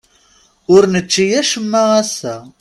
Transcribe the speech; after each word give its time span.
Ur 0.73 0.83
nečči 0.93 1.25
acemma 1.39 1.81
ass-a. 2.01 2.35